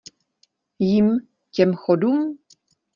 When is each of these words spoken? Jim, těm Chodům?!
Jim, 0.79 1.17
těm 1.51 1.73
Chodům?! 1.75 2.37